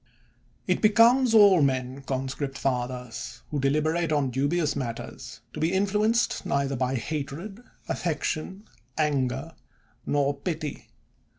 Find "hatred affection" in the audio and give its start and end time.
6.95-8.67